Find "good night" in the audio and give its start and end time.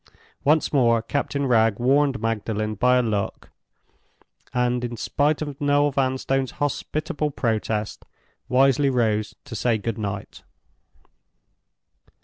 9.77-10.41